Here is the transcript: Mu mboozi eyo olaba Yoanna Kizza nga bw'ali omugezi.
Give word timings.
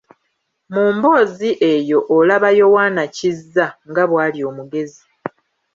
Mu 0.73 0.83
mboozi 0.95 1.49
eyo 1.73 1.99
olaba 2.17 2.49
Yoanna 2.59 3.03
Kizza 3.15 3.65
nga 3.89 4.03
bw'ali 4.09 4.39
omugezi. 4.49 5.03